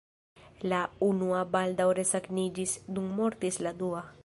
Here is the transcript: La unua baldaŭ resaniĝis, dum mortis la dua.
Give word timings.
La 0.71 0.79
unua 1.07 1.41
baldaŭ 1.57 1.87
resaniĝis, 1.99 2.75
dum 2.97 3.15
mortis 3.21 3.63
la 3.69 3.79
dua. 3.85 4.05